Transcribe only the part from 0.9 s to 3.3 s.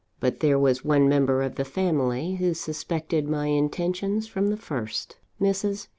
member of the family who suspected